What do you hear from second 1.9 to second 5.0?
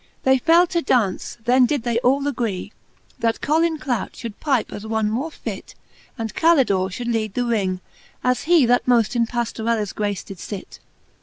all agree, That Colin Clout fhould pipe, as